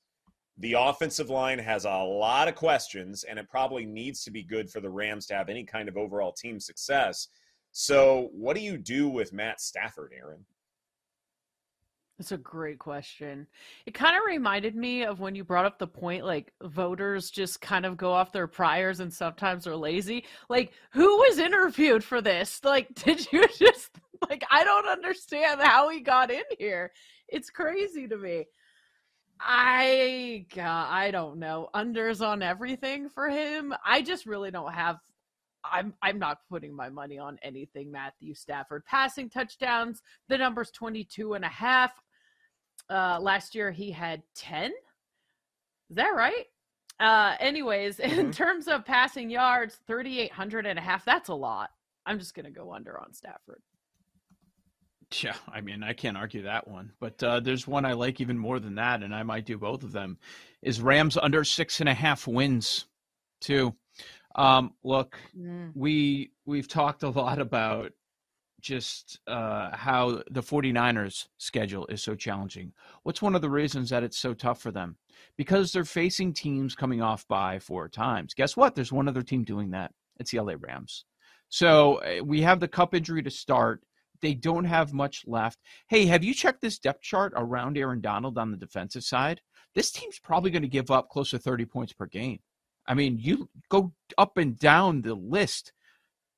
The 0.58 0.74
offensive 0.74 1.30
line 1.30 1.60
has 1.60 1.86
a 1.86 1.98
lot 1.98 2.48
of 2.48 2.56
questions, 2.56 3.26
and 3.26 3.38
it 3.38 3.50
probably 3.50 3.86
needs 3.86 4.24
to 4.24 4.32
be 4.32 4.42
good 4.42 4.70
for 4.70 4.80
the 4.80 4.90
Rams 4.90 5.26
to 5.28 5.36
have 5.36 5.50
any 5.50 5.66
kind 5.66 5.90
of 5.90 5.98
overall 5.98 6.32
team 6.32 6.60
success. 6.60 7.28
So, 7.72 8.30
what 8.34 8.56
do 8.56 8.62
you 8.62 8.78
do 8.78 9.10
with 9.10 9.34
Matt 9.34 9.62
Stafford, 9.62 10.14
Erin? 10.18 10.46
That's 12.20 12.34
a 12.34 12.38
great 12.38 12.80
question. 12.80 13.48
It 13.86 13.94
kind 13.94 14.18
of 14.18 14.24
reminded 14.28 14.76
me 14.76 15.04
of 15.04 15.22
when 15.22 15.36
you 15.36 15.46
brought 15.46 15.66
up 15.66 15.80
the 15.80 15.88
point 15.88 16.26
like 16.26 16.52
voters 16.62 17.32
just 17.32 17.62
kind 17.62 17.86
of 17.86 17.96
go 17.96 18.12
off 18.12 18.34
their 18.34 18.46
priors 18.46 19.00
and 19.00 19.12
sometimes 19.12 19.66
are 19.66 19.76
lazy. 19.76 20.26
Like, 20.50 20.74
who 20.92 21.08
was 21.20 21.40
interviewed 21.40 22.04
for 22.04 22.22
this? 22.22 22.60
Like, 22.62 22.94
did 22.94 23.32
you 23.32 23.48
just 23.58 23.92
like 24.30 24.44
I 24.52 24.66
don't 24.66 24.88
understand 24.88 25.62
how 25.62 25.88
he 25.88 26.02
got 26.02 26.30
in 26.30 26.44
here. 26.58 26.92
It's 27.30 27.50
crazy 27.50 28.06
to 28.10 28.18
me. 28.18 28.48
I 29.40 30.46
God, 30.54 30.88
I 30.90 31.12
don't 31.12 31.40
know. 31.40 31.70
Unders 31.74 32.20
on 32.20 32.42
everything 32.42 33.08
for 33.08 33.30
him. 33.30 33.74
I 33.86 34.02
just 34.02 34.26
really 34.26 34.52
don't 34.52 34.74
have 34.74 34.98
I'm 35.64 35.94
I'm 36.02 36.20
not 36.20 36.40
putting 36.50 36.76
my 36.76 36.90
money 36.90 37.18
on 37.18 37.40
anything 37.44 37.92
Matthew 37.92 38.34
Stafford. 38.34 38.86
Passing 38.86 39.30
touchdowns, 39.30 40.02
the 40.28 40.38
number's 40.38 40.72
22 40.72 41.34
and 41.34 41.46
a 41.46 41.50
half. 41.50 41.94
Uh, 42.90 43.20
last 43.22 43.56
year 43.56 43.72
he 43.72 43.92
had 43.92 44.24
10. 44.36 44.72
Is 45.90 45.96
that 45.96 46.16
right? 46.16 46.46
Uh, 47.00 47.36
anyways, 47.40 47.98
mm-hmm. 48.00 48.20
in 48.20 48.32
terms 48.32 48.68
of 48.68 48.86
passing 48.86 49.30
yards, 49.30 49.80
3,800 49.88 50.66
and 50.66 50.80
a 50.80 50.82
half, 50.82 51.06
that's 51.06 51.30
a 51.30 51.34
lot. 51.34 51.70
I'm 52.06 52.20
just 52.20 52.34
going 52.34 52.46
to 52.46 52.52
go 52.52 52.74
under 52.74 53.00
on 53.00 53.14
Stafford. 53.14 53.62
Yeah, 55.24 55.36
I 55.52 55.62
mean, 55.62 55.82
I 55.82 55.94
can't 55.94 56.18
argue 56.18 56.44
that 56.44 56.68
one. 56.68 56.92
But 57.00 57.22
uh, 57.24 57.40
there's 57.40 57.68
one 57.68 57.86
I 57.86 57.94
like 57.94 58.22
even 58.22 58.38
more 58.38 58.60
than 58.60 58.76
that, 58.76 59.02
and 59.02 59.14
I 59.14 59.24
might 59.24 59.46
do 59.46 59.58
both 59.58 59.84
of 59.84 59.92
them. 59.92 60.18
Is 60.62 60.82
Rams 60.82 61.18
under 61.18 61.44
six 61.44 61.80
and 61.80 61.90
a 61.90 61.94
half 61.94 62.28
wins, 62.28 62.86
too. 63.42 63.74
Um, 64.36 64.74
look, 64.84 65.18
mm. 65.38 65.72
we 65.74 66.32
we've 66.46 66.68
talked 66.68 67.04
a 67.04 67.10
lot 67.10 67.40
about 67.40 67.92
just 68.62 69.20
uh, 69.28 69.76
how 69.76 70.22
the 70.30 70.42
49ers 70.42 71.28
schedule 71.38 71.86
is 71.88 72.04
so 72.04 72.16
challenging. 72.16 72.74
What's 73.04 73.22
one 73.22 73.36
of 73.36 73.42
the 73.42 73.50
reasons 73.50 73.90
that 73.90 74.04
it's 74.04 74.18
so 74.18 74.34
tough 74.34 74.62
for 74.62 74.72
them? 74.72 74.98
Because 75.38 75.72
they're 75.72 75.86
facing 75.86 76.34
teams 76.34 76.76
coming 76.76 77.02
off 77.02 77.28
by 77.28 77.60
four 77.60 77.90
times. 77.90 78.34
Guess 78.34 78.58
what? 78.58 78.76
There's 78.76 78.92
one 78.92 79.08
other 79.08 79.22
team 79.22 79.44
doing 79.44 79.72
that. 79.72 79.92
It's 80.20 80.32
the 80.32 80.40
LA 80.40 80.54
Rams. 80.60 81.06
So 81.50 81.98
eh, 81.98 82.20
we 82.22 82.42
have 82.42 82.60
the 82.60 82.68
Kupp 82.68 82.94
injury 82.94 83.24
to 83.24 83.32
start. 83.32 83.82
They 84.22 84.34
don't 84.34 84.66
have 84.66 84.94
much 84.94 85.24
left. 85.26 85.60
Hey, 85.88 86.06
have 86.06 86.24
you 86.24 86.34
checked 86.34 86.62
this 86.62 86.80
depth 86.80 87.02
chart 87.02 87.34
around 87.36 87.78
Aaron 87.78 88.02
Donald 88.02 88.38
on 88.38 88.52
the 88.52 88.58
defensive 88.58 89.04
side? 89.04 89.42
This 89.76 89.92
team's 89.92 90.20
probably 90.20 90.52
going 90.52 90.62
to 90.62 90.68
give 90.68 90.92
up 90.92 91.10
close 91.10 91.32
to 91.32 91.40
30 91.40 91.66
points 91.66 91.94
per 91.94 92.06
game. 92.06 92.40
I 92.88 92.96
mean, 92.96 93.18
you 93.20 93.50
go 93.70 93.94
up 94.18 94.38
and 94.38 94.58
down 94.58 95.04
the 95.04 95.14
list. 95.14 95.74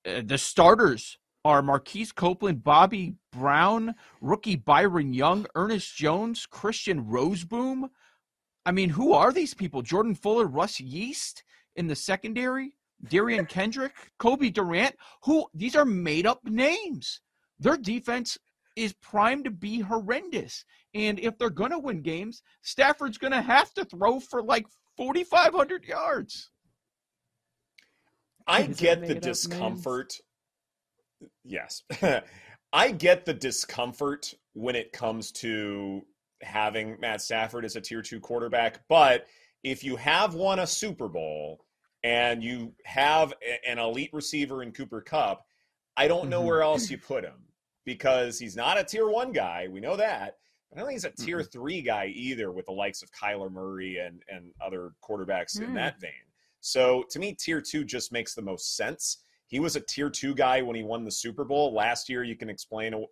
Uh, 0.05 0.21
the 0.23 0.37
starters 0.37 1.17
are 1.43 1.62
Marquise 1.62 2.12
Copeland, 2.12 2.63
Bobby 2.63 3.15
Brown, 3.31 3.95
rookie 4.21 4.55
Byron 4.55 5.13
Young, 5.13 5.45
Ernest 5.55 5.95
Jones, 5.95 6.45
Christian 6.45 7.05
Rozeboom. 7.05 7.89
I 8.65 8.71
mean, 8.71 8.89
who 8.89 9.13
are 9.13 9.31
these 9.31 9.53
people? 9.53 9.81
Jordan 9.81 10.13
Fuller, 10.13 10.45
Russ 10.45 10.79
Yeast 10.79 11.43
in 11.75 11.88
the 11.88 11.95
secondary, 11.95 12.75
Derion 13.07 13.48
Kendrick, 13.50 13.93
Cobie 14.19 14.51
Durant. 14.51 14.95
Who 15.24 15.48
these 15.53 15.75
are 15.75 15.86
made 15.86 16.27
up 16.27 16.41
names. 16.43 17.21
Their 17.60 17.77
defense 17.77 18.38
is 18.75 18.93
primed 18.93 19.45
to 19.45 19.51
be 19.51 19.79
horrendous. 19.79 20.63
And 20.93 21.19
if 21.19 21.38
they're 21.38 21.50
going 21.50 21.71
to 21.71 21.79
win 21.79 22.01
games, 22.01 22.43
Stafford's 22.62 23.17
going 23.17 23.33
to 23.33 23.41
have 23.41 23.74
to 23.74 23.86
throw 23.86 24.19
for 24.19 24.41
like 24.41 24.65
4,500 24.98 25.86
yards. 25.86 26.50
I 28.48 28.63
get 28.63 29.05
the 29.07 29.15
discomfort 29.15 30.17
yes. 31.43 31.83
I 32.73 32.91
get 32.91 33.25
the 33.25 33.33
discomfort 33.33 34.33
when 34.53 34.75
it 34.75 34.93
comes 34.93 35.31
to 35.33 36.01
having 36.41 36.97
Matt 36.99 37.21
Stafford 37.21 37.65
as 37.65 37.75
a 37.75 37.81
tier 37.81 38.01
two 38.01 38.19
quarterback, 38.19 38.81
but 38.87 39.27
if 39.63 39.83
you 39.83 39.95
have 39.95 40.33
won 40.33 40.59
a 40.59 40.67
Super 40.67 41.07
Bowl, 41.07 41.65
and 42.03 42.43
you 42.43 42.73
have 42.83 43.33
an 43.67 43.79
elite 43.79 44.09
receiver 44.13 44.63
in 44.63 44.71
Cooper 44.71 45.01
Kupp, 45.01 45.45
I 45.97 46.07
don't 46.07 46.29
know 46.29 46.39
mm-hmm. 46.39 46.47
where 46.47 46.61
else 46.61 46.89
you 46.89 46.97
put 47.07 47.23
him 47.23 47.45
because 47.85 48.39
he's 48.39 48.55
not 48.55 48.79
a 48.79 48.83
tier 48.83 49.07
one 49.09 49.31
guy. 49.31 49.67
We 49.69 49.79
know 49.79 49.95
that. 49.95 50.37
But 50.69 50.77
I 50.77 50.81
don't 50.81 50.89
think 50.89 50.95
he's 50.95 51.05
a 51.05 51.25
tier 51.25 51.39
mm-hmm. 51.39 51.49
three 51.51 51.81
guy 51.81 52.07
either 52.07 52.51
with 52.51 52.65
the 52.65 52.71
likes 52.71 53.01
of 53.01 53.11
Kyler 53.11 53.51
Murray 53.51 53.97
and, 53.97 54.23
and 54.29 54.51
other 54.65 54.93
quarterbacks 55.03 55.59
mm. 55.59 55.65
in 55.65 55.73
that 55.75 55.99
vein. 55.99 56.11
So 56.61 57.03
to 57.09 57.19
me, 57.19 57.33
tier 57.33 57.61
two 57.61 57.83
just 57.83 58.11
makes 58.11 58.33
the 58.33 58.41
most 58.41 58.75
sense. 58.75 59.17
He 59.51 59.60
was 59.60 59.75
a 59.75 59.81
tier 59.81 60.10
two 60.10 60.34
guy 60.34 60.62
when 60.62 60.77
he 60.77 60.81
won 60.81 61.03
the 61.03 61.12
Super 61.12 61.43
Bowl 61.43 61.74
last 61.74 62.08
year. 62.08 62.24
You 62.24 62.38
can 62.38 62.50
explain 62.50 63.05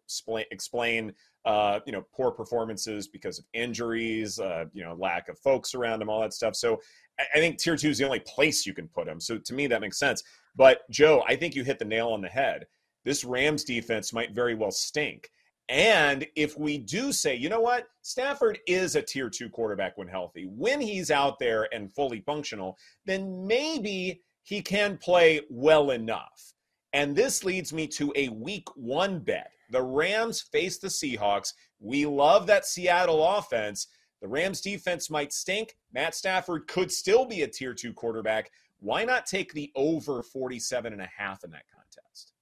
explain 0.52 1.14
uh, 1.44 1.82
you 1.86 1.92
know 1.92 2.06
poor 2.16 2.32
performances 2.32 3.10
because 3.10 3.40
of 3.40 3.46
injuries, 3.54 4.40
uh, 4.40 4.66
you 4.72 4.82
know 4.82 4.96
lack 4.98 5.28
of 5.28 5.38
folks 5.38 5.76
around 5.76 6.02
him, 6.02 6.10
all 6.10 6.22
that 6.22 6.34
stuff. 6.34 6.56
So 6.56 6.80
I 7.20 7.40
think 7.40 7.58
tier 7.58 7.76
two 7.76 7.90
is 7.90 7.98
the 7.98 8.06
only 8.06 8.22
place 8.22 8.66
you 8.66 8.74
can 8.74 8.88
put 8.88 9.06
him. 9.06 9.20
So 9.20 9.38
to 9.38 9.54
me, 9.54 9.68
that 9.68 9.82
makes 9.82 10.00
sense. 10.00 10.24
But 10.56 10.90
Joe, 10.90 11.26
I 11.28 11.36
think 11.36 11.56
you 11.56 11.66
hit 11.66 11.78
the 11.78 11.86
nail 11.86 12.08
on 12.08 12.22
the 12.22 12.30
head. 12.30 12.66
This 13.04 13.26
Rams 13.26 13.66
defense 13.66 14.14
might 14.14 14.32
very 14.32 14.56
well 14.56 14.72
stink. 14.72 15.30
And 15.68 16.26
if 16.36 16.58
we 16.58 16.78
do 16.78 17.12
say, 17.12 17.36
you 17.36 17.50
know 17.50 17.60
what, 17.60 17.88
Stafford 18.02 18.60
is 18.66 18.96
a 18.96 19.02
tier 19.02 19.30
two 19.30 19.50
quarterback 19.50 19.98
when 19.98 20.08
healthy, 20.08 20.46
when 20.46 20.80
he's 20.80 21.12
out 21.12 21.38
there 21.38 21.68
and 21.74 21.94
fully 21.94 22.22
functional, 22.22 22.78
then 23.06 23.46
maybe 23.46 24.22
he 24.50 24.64
can 24.64 24.98
play 24.98 25.42
well 25.52 25.92
enough. 25.92 26.56
And 26.92 27.16
this 27.16 27.44
leads 27.44 27.72
me 27.72 27.86
to 27.90 28.12
a 28.16 28.30
week 28.30 28.68
one 28.76 29.20
bet. 29.20 29.52
The 29.70 29.84
Rams 29.84 30.42
face 30.42 30.80
the 30.80 30.88
Seahawks. 30.88 31.54
We 31.80 32.08
love 32.08 32.48
that 32.48 32.66
Seattle 32.66 33.24
offense. 33.24 33.86
The 34.24 34.28
Rams 34.28 34.62
defense 34.62 35.12
might 35.12 35.34
stink. 35.34 35.76
Matt 35.94 36.16
Stafford 36.16 36.68
could 36.68 36.92
still 36.92 37.26
be 37.26 37.44
a 37.44 37.48
tier 37.48 37.76
two 37.76 37.94
quarterback. 37.94 38.50
Why 38.80 39.06
not 39.06 39.28
take 39.28 39.54
the 39.54 39.72
over 39.76 40.24
47 40.24 40.94
and 40.94 41.02
a 41.04 41.10
half 41.16 41.44
in 41.44 41.52
that 41.52 41.70
contest? 41.72 42.34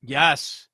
Yes. 0.00 0.68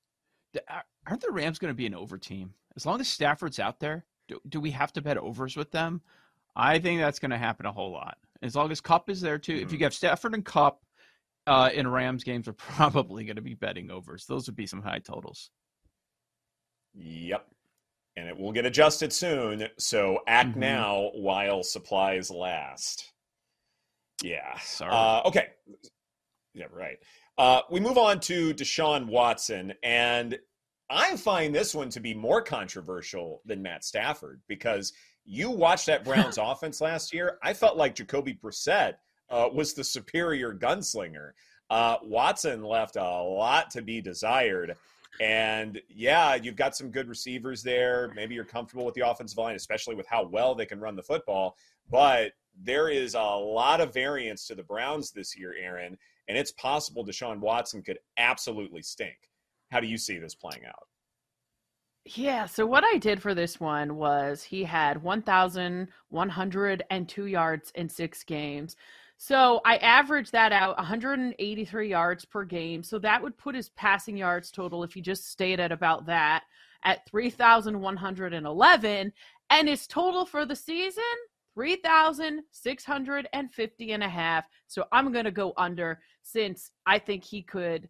Aren't 1.05 1.21
the 1.21 1.31
Rams 1.31 1.59
going 1.59 1.73
to 1.73 1.77
be 1.77 1.85
an 1.85 1.93
over 1.93 2.17
team? 2.17 2.53
As 2.77 2.85
long 2.85 3.01
as 3.01 3.09
Stafford's 3.09 3.59
out 3.59 3.81
there, 3.81 4.05
do, 4.29 4.39
do 4.47 4.61
we 4.61 4.71
have 4.71 4.93
to 4.93 5.01
bet 5.01 5.17
overs 5.17 5.57
with 5.57 5.71
them? 5.71 6.01
I 6.55 6.79
think 6.79 7.01
that's 7.01 7.19
going 7.19 7.31
to 7.31 7.37
happen 7.37 7.65
a 7.65 7.73
whole 7.73 7.91
lot. 7.91 8.17
As 8.41 8.55
long 8.55 8.71
as 8.71 8.81
Kupp 8.81 9.09
is 9.09 9.21
there 9.21 9.37
too. 9.37 9.53
Mm-hmm. 9.53 9.63
If 9.63 9.71
you 9.71 9.77
mm-hmm. 9.77 9.83
have 9.85 9.93
Stafford 9.93 10.33
and 10.33 10.45
Kupp 10.45 10.81
uh, 11.45 11.69
in 11.73 11.87
Rams 11.87 12.23
games, 12.23 12.47
are 12.47 12.53
probably 12.57 13.25
going 13.25 13.35
to 13.37 13.41
be 13.41 13.55
betting 13.55 13.91
overs. 13.91 14.25
Those 14.25 14.47
would 14.47 14.55
be 14.55 14.67
some 14.67 14.81
high 14.81 14.99
totals. 14.99 15.49
Yep 16.93 17.47
and 18.17 18.27
it 18.27 18.37
will 18.37 18.51
get 18.51 18.65
adjusted 18.65 19.13
soon. 19.13 19.67
So 19.77 20.19
act 20.27 20.49
mm-hmm. 20.49 20.59
now 20.59 21.11
while 21.13 21.63
supplies 21.63 22.31
last. 22.31 23.13
Yeah. 24.23 24.57
Sorry. 24.59 24.91
Uh, 24.91 25.21
okay. 25.27 25.47
Yeah, 26.55 26.65
right. 26.73 26.97
Uh, 27.37 27.61
we 27.69 27.79
move 27.79 27.99
on 27.99 28.19
to 28.21 28.51
Deshaun 28.55 29.05
Watson, 29.05 29.73
and 29.83 30.39
I 30.89 31.17
find 31.17 31.53
this 31.53 31.75
one 31.75 31.89
to 31.89 31.99
be 31.99 32.13
more 32.13 32.41
controversial 32.41 33.41
than 33.45 33.61
Matt 33.61 33.83
Stafford 33.83 34.41
because 34.47 34.93
you 35.25 35.49
watched 35.49 35.85
that 35.87 36.05
Browns 36.05 36.37
offense 36.41 36.79
last 36.81 37.13
year. 37.13 37.37
I 37.43 37.53
felt 37.53 37.77
like 37.77 37.95
Jacoby 37.95 38.39
Brissett 38.41 38.95
uh, 39.29 39.49
was 39.53 39.73
the 39.73 39.83
superior 39.83 40.53
gunslinger. 40.53 41.31
Uh, 41.69 41.97
Watson 42.03 42.63
left 42.63 42.95
a 42.95 43.01
lot 43.01 43.69
to 43.71 43.81
be 43.81 44.01
desired. 44.01 44.75
And 45.19 45.81
yeah, 45.89 46.35
you've 46.35 46.55
got 46.55 46.75
some 46.75 46.91
good 46.91 47.09
receivers 47.09 47.63
there. 47.63 48.11
Maybe 48.15 48.35
you're 48.35 48.45
comfortable 48.45 48.85
with 48.85 48.95
the 48.95 49.09
offensive 49.09 49.37
line, 49.37 49.55
especially 49.55 49.95
with 49.95 50.07
how 50.07 50.25
well 50.25 50.55
they 50.55 50.65
can 50.65 50.79
run 50.79 50.95
the 50.95 51.03
football. 51.03 51.57
But 51.89 52.33
there 52.61 52.89
is 52.89 53.15
a 53.15 53.21
lot 53.21 53.81
of 53.81 53.93
variance 53.93 54.47
to 54.47 54.55
the 54.55 54.63
Browns 54.63 55.11
this 55.11 55.37
year, 55.37 55.55
Erin, 55.59 55.97
and 56.27 56.37
it's 56.37 56.51
possible 56.53 57.05
Deshaun 57.05 57.39
Watson 57.39 57.81
could 57.81 57.99
absolutely 58.17 58.81
stink. 58.81 59.17
How 59.71 59.79
do 59.79 59.87
you 59.87 59.97
see 59.97 60.17
this 60.17 60.35
playing 60.35 60.65
out? 60.65 60.87
Yeah, 62.15 62.45
so 62.45 62.65
what 62.65 62.85
I 62.85 62.99
did 62.99 63.21
for 63.21 63.35
this 63.35 63.59
one 63.59 63.97
was 63.97 64.41
he 64.41 64.63
had 64.63 65.03
1,102 65.03 67.25
yards 67.25 67.71
in 67.75 67.89
six 67.89 68.23
games. 68.23 68.77
So 69.17 69.59
I 69.65 69.75
averaged 69.77 70.31
that 70.31 70.51
out 70.53 70.77
183 70.77 71.89
yards 71.89 72.23
per 72.23 72.45
game. 72.45 72.81
So 72.83 72.97
that 72.99 73.21
would 73.21 73.37
put 73.37 73.55
his 73.55 73.67
passing 73.69 74.15
yards 74.15 74.51
total, 74.51 74.83
if 74.83 74.93
he 74.93 75.01
just 75.01 75.29
stayed 75.29 75.59
at 75.59 75.73
about 75.73 76.05
that, 76.05 76.43
at 76.83 77.05
3,111. 77.09 79.11
And 79.49 79.67
his 79.67 79.87
total 79.87 80.25
for 80.25 80.45
the 80.45 80.55
season, 80.55 81.03
3,650 81.55 83.91
and 83.91 84.03
a 84.03 84.09
half. 84.09 84.45
So 84.67 84.85
I'm 84.91 85.11
going 85.11 85.25
to 85.25 85.31
go 85.31 85.53
under 85.57 85.99
since 86.21 86.69
I 86.85 86.99
think 86.99 87.23
he 87.23 87.41
could. 87.41 87.89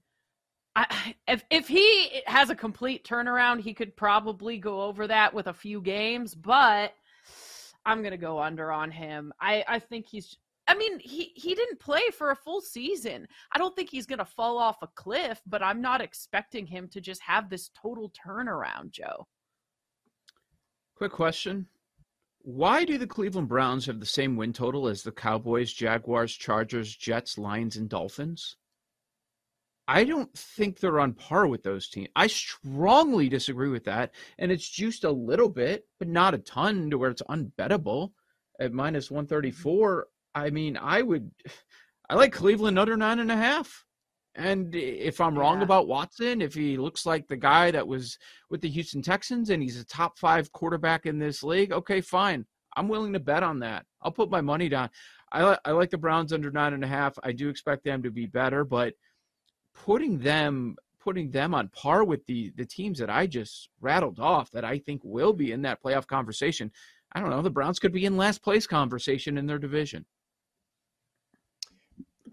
I, 0.78 1.16
if 1.28 1.44
if 1.50 1.68
he 1.68 2.22
has 2.26 2.50
a 2.50 2.56
complete 2.56 3.04
turnaround, 3.04 3.60
he 3.62 3.74
could 3.74 3.96
probably 3.96 4.58
go 4.58 4.82
over 4.82 5.08
that 5.08 5.34
with 5.34 5.48
a 5.48 5.54
few 5.54 5.82
games, 5.82 6.36
but 6.36 6.94
I'm 7.86 8.04
gonna 8.04 8.18
go 8.18 8.40
under 8.40 8.72
on 8.72 8.92
him. 8.92 9.34
I 9.42 9.64
I 9.68 9.80
think 9.80 10.08
he's 10.08 10.38
I 10.68 10.76
mean, 10.76 11.00
he 11.00 11.32
he 11.36 11.56
didn't 11.56 11.80
play 11.80 12.02
for 12.18 12.32
a 12.32 12.36
full 12.36 12.62
season. 12.62 13.28
I 13.54 13.58
don't 13.58 13.76
think 13.76 13.90
he's 13.90 14.06
to 14.06 14.26
fall 14.26 14.58
off 14.58 14.82
a 14.82 14.88
cliff, 14.88 15.42
but 15.48 15.64
I'm 15.64 15.82
not 15.82 16.02
expecting 16.02 16.68
him 16.68 16.90
to 16.90 17.02
just 17.02 17.22
have 17.22 17.50
this 17.50 17.72
total 17.82 18.12
turnaround, 18.12 18.92
Joe. 18.92 19.28
Quick 20.96 21.14
question. 21.14 21.68
Why 22.42 22.86
do 22.86 22.98
the 22.98 23.08
Cleveland 23.08 23.50
Browns 23.50 23.86
have 23.86 24.00
the 24.00 24.06
same 24.06 24.36
win 24.38 24.54
total 24.54 24.88
as 24.88 25.04
the 25.04 25.12
Cowboys, 25.12 25.72
Jaguars, 25.72 26.34
Chargers, 26.34 26.96
Jets, 26.96 27.38
Lions, 27.38 27.76
and 27.76 27.90
Dolphins? 27.90 28.56
I 29.88 30.04
don't 30.04 30.32
think 30.38 30.80
they're 30.80 31.00
on 31.00 31.14
par 31.14 31.48
with 31.48 31.64
those 31.64 31.88
teams. 31.88 32.10
I 32.16 32.28
strongly 32.28 33.30
disagree 33.30 33.70
with 33.70 33.86
that. 33.86 34.12
And 34.38 34.52
it's 34.52 34.70
juiced 34.70 35.06
a 35.06 35.12
little 35.12 35.50
bit, 35.50 35.86
but 35.98 36.10
not 36.10 36.34
a 36.34 36.40
ton 36.40 36.90
to 36.90 36.98
where 36.98 37.10
it's 37.10 37.22
unbettable 37.30 38.12
at 38.60 38.74
minus 38.74 39.10
134. 39.10 40.08
I 40.36 40.50
mean, 40.50 40.78
I 40.78 41.02
would, 41.02 41.32
I 42.10 42.16
like 42.16 42.34
Cleveland 42.34 42.78
under 42.78 42.98
nine 42.98 43.20
and 43.20 43.32
a 43.32 43.38
half. 43.38 43.86
And 44.36 44.76
if 44.76 45.20
I'm 45.20 45.38
wrong 45.38 45.58
yeah. 45.58 45.64
about 45.64 45.88
Watson, 45.88 46.42
if 46.42 46.54
he 46.54 46.78
looks 46.78 47.06
like 47.06 47.28
the 47.28 47.38
guy 47.38 47.72
that 47.72 47.88
was 47.88 48.20
with 48.52 48.62
the 48.62 48.70
Houston 48.70 49.02
Texans 49.02 49.50
and 49.50 49.64
he's 49.64 49.80
a 49.80 49.86
top 49.86 50.20
five 50.20 50.52
quarterback 50.52 51.06
in 51.06 51.18
this 51.18 51.42
league, 51.42 51.72
okay, 51.72 52.02
fine. 52.02 52.46
I'm 52.76 52.88
willing 52.88 53.14
to 53.14 53.20
bet 53.20 53.42
on 53.42 53.60
that. 53.60 53.86
I'll 54.04 54.12
put 54.12 54.30
my 54.30 54.42
money 54.42 54.70
down. 54.70 54.90
I, 55.32 55.58
I 55.66 55.72
like 55.72 55.90
the 55.90 55.98
Browns 55.98 56.34
under 56.34 56.52
nine 56.52 56.74
and 56.74 56.84
a 56.84 56.88
half. 56.88 57.18
I 57.24 57.32
do 57.32 57.50
expect 57.50 57.84
them 57.84 58.04
to 58.04 58.12
be 58.12 58.28
better, 58.28 58.64
but 58.64 58.94
putting 59.86 60.20
them 60.20 60.76
putting 61.00 61.32
them 61.32 61.54
on 61.54 61.70
par 61.70 62.04
with 62.04 62.26
the 62.26 62.52
the 62.56 62.66
teams 62.66 63.00
that 63.00 63.10
I 63.10 63.28
just 63.28 63.70
rattled 63.80 64.20
off 64.20 64.52
that 64.52 64.66
I 64.66 64.78
think 64.80 65.02
will 65.04 65.34
be 65.34 65.52
in 65.52 65.62
that 65.64 65.82
playoff 65.82 66.08
conversation. 66.08 66.72
I 67.14 67.22
don't 67.22 67.30
know. 67.30 67.42
The 67.42 67.50
Browns 67.50 67.80
could 67.80 67.94
be 67.94 68.06
in 68.06 68.18
last 68.18 68.44
place 68.44 68.68
conversation 68.68 69.38
in 69.38 69.46
their 69.46 69.60
division. 69.60 70.06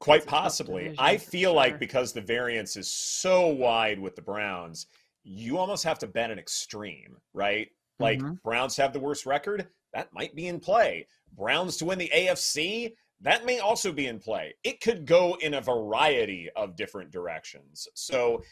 Quite 0.00 0.26
possibly. 0.26 0.94
I 0.98 1.16
feel 1.16 1.50
sure. 1.50 1.56
like 1.56 1.78
because 1.78 2.12
the 2.12 2.20
variance 2.20 2.76
is 2.76 2.88
so 2.88 3.46
wide 3.46 3.98
with 3.98 4.16
the 4.16 4.22
Browns, 4.22 4.86
you 5.22 5.56
almost 5.56 5.84
have 5.84 5.98
to 6.00 6.08
bet 6.08 6.32
an 6.32 6.38
extreme, 6.38 7.16
right? 7.32 7.68
Like 8.00 8.18
mm-hmm. 8.18 8.34
Browns 8.42 8.76
have 8.76 8.92
the 8.92 8.98
worst 8.98 9.24
record, 9.24 9.68
that 9.92 10.12
might 10.12 10.34
be 10.34 10.48
in 10.48 10.58
play. 10.58 11.06
Browns 11.36 11.76
to 11.78 11.84
win 11.84 11.98
the 11.98 12.10
AFC, 12.14 12.94
that 13.24 13.44
may 13.44 13.58
also 13.58 13.92
be 13.92 14.06
in 14.06 14.18
play. 14.18 14.54
It 14.62 14.80
could 14.80 15.06
go 15.06 15.36
in 15.40 15.54
a 15.54 15.60
variety 15.60 16.48
of 16.54 16.76
different 16.76 17.10
directions. 17.10 17.88
So, 17.94 18.42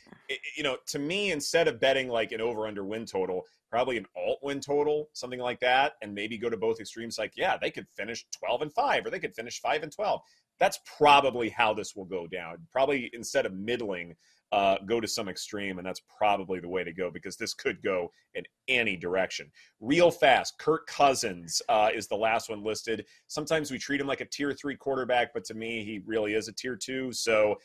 you 0.57 0.63
know, 0.63 0.77
to 0.89 0.99
me, 0.99 1.31
instead 1.31 1.69
of 1.69 1.79
betting 1.79 2.09
like 2.09 2.33
an 2.33 2.41
over 2.41 2.67
under 2.67 2.85
win 2.85 3.07
total, 3.07 3.43
probably 3.71 3.97
an 3.97 4.07
alt 4.17 4.41
win 4.43 4.61
total, 4.61 5.09
something 5.13 5.41
like 5.41 5.61
that, 5.61 5.95
and 6.03 6.15
maybe 6.15 6.37
go 6.37 6.51
to 6.51 6.57
both 6.57 6.81
extremes. 6.81 7.19
Like, 7.19 7.33
yeah, 7.37 7.57
they 7.57 7.71
could 7.71 7.87
finish 7.97 8.27
12 8.39 8.63
and 8.63 8.73
5, 8.73 9.07
or 9.07 9.11
they 9.11 9.21
could 9.21 9.35
finish 9.35 9.61
5 9.61 9.85
and 9.85 9.93
12 9.93 10.21
that's 10.63 10.79
probably 10.97 11.49
how 11.49 11.75
this 11.75 11.97
will 11.97 12.05
go 12.05 12.29
down. 12.29 12.57
Probably 12.71 13.11
instead 13.13 13.47
of 13.47 13.53
middling, 13.53 14.15
uh, 14.53 14.77
go 14.87 15.01
to 15.01 15.09
some 15.09 15.29
extreme, 15.29 15.79
and 15.79 15.87
that's 15.87 16.03
probably 16.17 16.61
the 16.61 16.69
way 16.69 16.85
to 16.85 16.93
go 16.93 17.11
because 17.11 17.37
this 17.37 17.55
could 17.55 17.83
go 17.83 18.11
in 18.35 18.45
any 18.69 18.97
direction. 18.97 19.51
Real 19.81 20.11
fast, 20.11 20.59
Kirk 20.59 20.87
Cousins 20.87 21.63
uh, 21.71 21.89
is 21.93 22.07
the 22.07 22.17
last 22.17 22.51
one 22.51 22.63
listed. 22.63 23.07
Sometimes 23.29 23.71
we 23.71 23.79
treat 23.79 24.01
him 24.01 24.07
like 24.07 24.21
a 24.21 24.27
tier 24.27 24.53
three 24.53 24.77
quarterback, 24.77 25.33
but 25.33 25.45
to 25.45 25.55
me, 25.55 25.85
he 25.85 26.03
really 26.05 26.35
is 26.35 26.49
a 26.49 26.53
tier 26.53 26.77
two. 26.77 27.13
So 27.13 27.57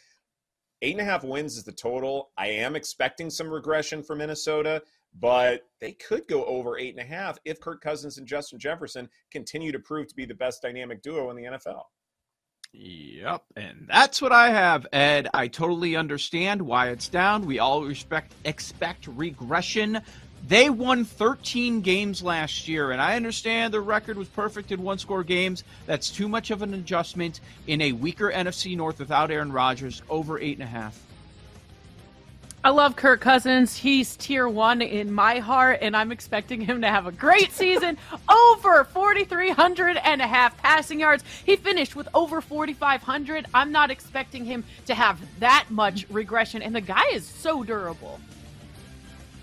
eight 0.82 0.94
and 0.94 1.02
a 1.02 1.12
half 1.12 1.26
wins 1.26 1.58
is 1.58 1.66
the 1.66 1.74
total. 1.74 2.30
I 2.38 2.48
am 2.48 2.76
expecting 2.76 3.30
some 3.30 3.50
regression 3.50 4.02
for 4.02 4.16
Minnesota, 4.16 4.82
but 5.20 5.64
they 5.82 5.92
could 5.94 6.26
go 6.28 6.46
over 6.46 6.78
eight 6.78 6.96
and 6.98 7.04
a 7.04 7.16
half 7.16 7.38
if 7.44 7.60
Kirk 7.60 7.82
Cousins 7.82 8.18
and 8.18 8.26
Justin 8.26 8.60
Jefferson 8.60 9.10
continue 9.32 9.74
to 9.74 9.80
prove 9.80 10.08
to 10.08 10.16
be 10.16 10.26
the 10.26 10.36
best 10.36 10.62
dynamic 10.62 11.02
duo 11.02 11.30
in 11.32 11.36
the 11.36 11.44
NFL. 11.44 11.82
Yep, 12.80 13.44
and 13.56 13.88
that's 13.88 14.22
what 14.22 14.32
I 14.32 14.52
have, 14.52 14.86
Ed. 14.94 15.30
I 15.34 15.48
totally 15.48 15.96
understand 15.96 16.62
why 16.62 16.90
it's 16.90 17.10
down. 17.10 17.48
We 17.48 17.58
all 17.58 17.84
respect 17.84 18.34
expect 18.46 19.08
regression, 19.08 20.00
They 20.48 20.70
won 20.70 21.04
13 21.04 21.82
games 21.82 22.22
last 22.24 22.68
year, 22.68 22.92
and 22.92 23.02
I 23.02 23.16
understand 23.16 23.74
the 23.74 23.82
record 23.82 24.18
was 24.18 24.30
perfect 24.30 24.72
in 24.72 24.82
one 24.84 24.98
score 25.00 25.24
games. 25.24 25.64
That's 25.88 26.10
too 26.10 26.30
much 26.30 26.52
of 26.52 26.62
an 26.62 26.74
adjustment 26.74 27.42
in 27.66 27.82
a 27.82 27.92
weaker 27.94 28.32
NFC 28.32 28.78
North 28.78 29.00
without 29.00 29.32
Aaron 29.32 29.52
Rodgers, 29.52 30.04
over 30.10 30.40
eight 30.40 30.58
and 30.58 30.64
a 30.64 30.68
half. 30.68 31.07
I 32.68 32.72
love 32.72 32.98
Kirk 32.98 33.22
Cousins. 33.22 33.78
He's 33.78 34.18
tier 34.18 34.46
one 34.50 34.82
in 34.82 35.10
my 35.10 35.40
heart, 35.40 35.80
and 35.82 35.96
I'm 35.96 36.12
expecting 36.12 36.60
him 36.60 36.82
to 36.82 36.90
have 36.90 37.08
a 37.08 37.14
great 37.14 37.54
season. 37.54 37.98
over 38.30 38.84
4,300 38.84 39.96
and 39.96 40.22
a 40.22 40.28
half 40.28 40.58
passing 40.58 41.00
yards. 41.00 41.24
He 41.46 41.56
finished 41.56 41.96
with 41.96 42.10
over 42.14 42.42
4,500. 42.42 43.46
I'm 43.54 43.72
not 43.72 43.90
expecting 43.90 44.44
him 44.44 44.66
to 44.86 44.94
have 44.94 45.18
that 45.40 45.68
much 45.70 46.08
regression, 46.10 46.62
and 46.62 46.76
the 46.76 46.82
guy 46.82 47.06
is 47.14 47.26
so 47.26 47.64
durable. 47.64 48.20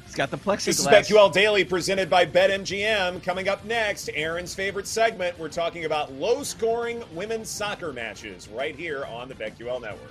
He's 0.04 0.14
got 0.14 0.30
the 0.30 0.36
plexiglass. 0.36 0.64
This 0.66 0.80
is 0.80 0.86
BetQL 0.86 1.32
Daily 1.32 1.64
presented 1.64 2.10
by 2.10 2.26
BetMGM. 2.26 3.22
Coming 3.22 3.48
up 3.48 3.64
next, 3.64 4.10
Erin's 4.14 4.54
favorite 4.54 4.86
segment. 4.86 5.38
We're 5.38 5.48
talking 5.48 5.86
about 5.86 6.12
low 6.12 6.42
scoring 6.42 7.02
women's 7.14 7.48
soccer 7.48 7.90
matches 7.90 8.48
right 8.48 8.76
here 8.76 9.06
on 9.06 9.30
the 9.30 9.34
BetQL 9.34 9.80
Network. 9.80 10.02